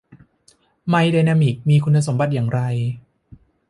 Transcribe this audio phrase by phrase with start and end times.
[0.87, 2.59] ไมค์ไดนามิกมีคุณสมบัติอย่างไร